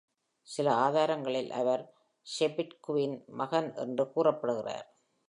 [0.47, 1.83] சில ஆதாரங்களில் அவர்
[2.27, 4.87] ஷெபிட்குவின் மகன் என்று கூறப்படுகிறார்.